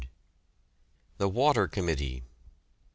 THE 1.19 1.29
WATER 1.29 1.67
COMMITTEE. 1.67 2.23